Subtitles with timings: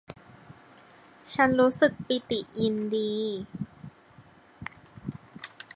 [1.33, 3.13] ฉันรู้สึกปิติยินดี